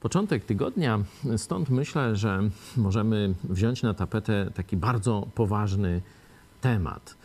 Początek 0.00 0.44
tygodnia, 0.44 0.98
stąd 1.36 1.70
myślę, 1.70 2.16
że 2.16 2.40
możemy 2.76 3.34
wziąć 3.44 3.82
na 3.82 3.94
tapetę 3.94 4.50
taki 4.54 4.76
bardzo 4.76 5.26
poważny 5.34 6.02
temat. 6.60 7.16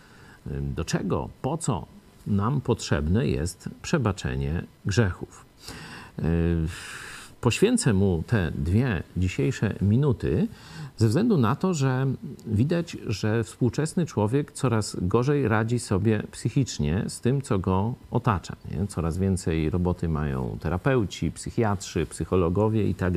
Do 0.61 0.85
czego, 0.85 1.29
po 1.41 1.57
co 1.57 1.87
nam 2.27 2.61
potrzebne 2.61 3.27
jest 3.27 3.69
przebaczenie 3.81 4.63
grzechów? 4.85 5.45
Poświęcę 7.43 7.93
mu 7.93 8.23
te 8.27 8.51
dwie 8.55 9.03
dzisiejsze 9.17 9.75
minuty 9.81 10.47
ze 10.97 11.07
względu 11.07 11.37
na 11.37 11.55
to, 11.55 11.73
że 11.73 12.07
widać, 12.45 12.97
że 13.07 13.43
współczesny 13.43 14.05
człowiek 14.05 14.51
coraz 14.51 14.97
gorzej 15.01 15.47
radzi 15.47 15.79
sobie 15.79 16.23
psychicznie 16.31 17.03
z 17.07 17.21
tym, 17.21 17.41
co 17.41 17.59
go 17.59 17.93
otacza. 18.11 18.55
Nie? 18.71 18.87
Coraz 18.87 19.17
więcej 19.17 19.69
roboty 19.69 20.09
mają 20.09 20.57
terapeuci, 20.61 21.31
psychiatrzy, 21.31 22.05
psychologowie 22.05 22.89
i 22.89 22.95
tak. 22.95 23.13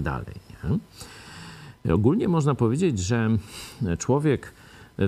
Ogólnie 1.93 2.29
można 2.29 2.55
powiedzieć, 2.55 2.99
że 2.99 3.31
człowiek 3.99 4.53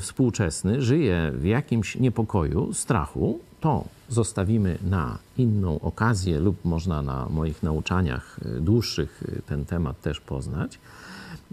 współczesny 0.00 0.82
żyje 0.82 1.32
w 1.34 1.44
jakimś 1.44 1.96
niepokoju, 1.96 2.74
strachu, 2.74 3.40
to 3.60 3.84
zostawimy 4.08 4.78
na 4.82 5.18
inną 5.38 5.80
okazję, 5.80 6.40
lub 6.40 6.64
można 6.64 7.02
na 7.02 7.28
moich 7.28 7.62
nauczaniach 7.62 8.40
dłuższych 8.60 9.24
ten 9.46 9.64
temat 9.64 10.00
też 10.00 10.20
poznać. 10.20 10.78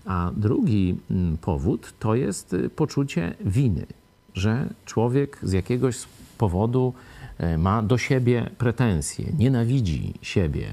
A 0.06 0.32
drugi 0.38 0.98
powód 1.42 1.94
to 2.00 2.16
jest 2.16 2.56
poczucie 2.76 3.36
winy, 3.46 3.86
że 4.34 4.70
człowiek 4.86 5.40
z 5.44 5.52
jakiegoś 5.52 5.98
powodu 6.38 6.94
ma 7.58 7.82
do 7.82 7.98
siebie 7.98 8.50
pretensje, 8.58 9.34
nienawidzi 9.38 10.14
siebie, 10.22 10.68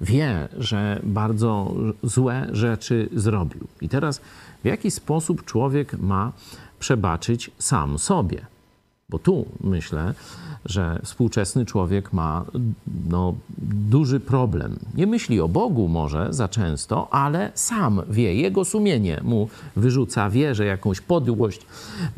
wie, 0.00 0.48
że 0.58 1.00
bardzo 1.04 1.74
złe 2.02 2.46
rzeczy 2.52 3.08
zrobił. 3.12 3.66
I 3.80 3.88
teraz 3.88 4.20
w 4.62 4.64
jaki 4.64 4.90
sposób 4.90 5.44
człowiek 5.44 5.98
ma 5.98 6.32
przebaczyć 6.78 7.50
sam 7.58 7.98
sobie? 7.98 8.46
Bo 9.10 9.18
tu 9.18 9.46
myślę, 9.60 10.14
że 10.64 11.00
współczesny 11.04 11.66
człowiek 11.66 12.12
ma 12.12 12.44
no, 13.08 13.34
duży 13.88 14.20
problem. 14.20 14.78
Nie 14.94 15.06
myśli 15.06 15.40
o 15.40 15.48
Bogu 15.48 15.88
może 15.88 16.26
za 16.30 16.48
często, 16.48 17.08
ale 17.10 17.52
sam 17.54 18.02
wie, 18.10 18.34
jego 18.34 18.64
sumienie 18.64 19.20
mu 19.24 19.48
wyrzuca, 19.76 20.30
wie, 20.30 20.54
że 20.54 20.64
jakąś 20.64 21.00
podłość 21.00 21.66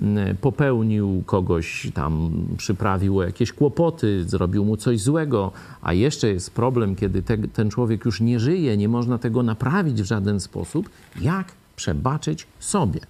mm, 0.00 0.36
popełnił, 0.36 1.22
kogoś 1.26 1.90
tam 1.94 2.32
przyprawił 2.56 3.22
jakieś 3.22 3.52
kłopoty, 3.52 4.24
zrobił 4.28 4.64
mu 4.64 4.76
coś 4.76 5.00
złego, 5.00 5.52
a 5.82 5.92
jeszcze 5.92 6.28
jest 6.28 6.50
problem, 6.50 6.96
kiedy 6.96 7.22
te, 7.22 7.38
ten 7.38 7.70
człowiek 7.70 8.04
już 8.04 8.20
nie 8.20 8.40
żyje, 8.40 8.76
nie 8.76 8.88
można 8.88 9.18
tego 9.18 9.42
naprawić 9.42 10.02
w 10.02 10.06
żaden 10.06 10.40
sposób. 10.40 10.90
Jak 11.20 11.52
przebaczyć 11.76 12.46
sobie? 12.60 13.00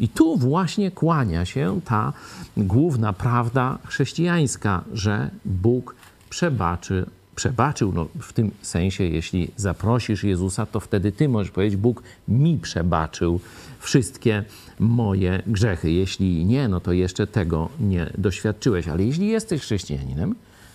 I 0.00 0.08
tu 0.08 0.36
właśnie 0.36 0.90
kłania 0.90 1.44
się 1.44 1.80
ta 1.84 2.12
główna 2.56 3.12
prawda 3.12 3.78
chrześcijańska, 3.86 4.84
że 4.92 5.30
Bóg 5.44 5.94
przebaczy, 6.30 7.06
przebaczył. 7.34 7.92
No, 7.92 8.08
w 8.20 8.32
tym 8.32 8.50
sensie, 8.62 9.04
jeśli 9.04 9.50
zaprosisz 9.56 10.24
Jezusa, 10.24 10.66
to 10.66 10.80
wtedy 10.80 11.12
ty 11.12 11.28
możesz 11.28 11.50
powiedzieć: 11.50 11.80
Bóg 11.80 12.02
mi 12.28 12.58
przebaczył 12.58 13.40
wszystkie 13.80 14.44
moje 14.78 15.42
grzechy. 15.46 15.90
Jeśli 15.90 16.44
nie, 16.44 16.68
no 16.68 16.80
to 16.80 16.92
jeszcze 16.92 17.26
tego 17.26 17.68
nie 17.80 18.10
doświadczyłeś. 18.18 18.88
Ale 18.88 19.04
jeśli 19.04 19.28
jesteś 19.28 19.60
chrześcijaninem, 19.60 20.34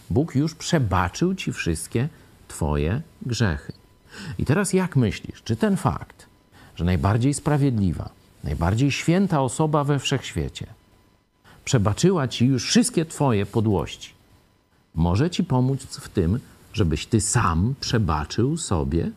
Bóg 0.10 0.36
już 0.36 0.56
przebaczył 0.56 1.36
ci 1.36 1.54
wszystkie 1.54 2.10
twoje 2.48 3.02
grzechy. 3.26 3.74
I 4.38 4.46
teraz 4.46 4.74
jak 4.74 4.96
myślisz, 4.96 5.44
czy 5.44 5.56
ten 5.56 5.78
fakt, 5.78 6.26
że 6.76 6.86
najbardziej 6.86 7.34
sprawiedliwa, 7.34 8.10
najbardziej 8.48 8.92
święta 8.92 9.42
osoba 9.42 9.84
we 9.84 10.00
wszechświecie, 10.00 10.68
przebaczyła 11.66 12.28
ci 12.28 12.46
już 12.46 12.66
wszystkie 12.66 13.06
Twoje 13.06 13.46
podłości, 13.46 14.14
może 14.96 15.30
ci 15.30 15.44
pomóc 15.44 15.84
w 15.84 16.10
tym, 16.10 16.40
żebyś 16.74 17.06
Ty 17.06 17.22
sam 17.22 17.76
przebaczył 17.80 18.58
sobie 18.58 19.12